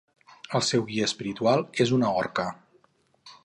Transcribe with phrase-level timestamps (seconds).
[0.59, 2.47] El seu guia espiritual és una orca.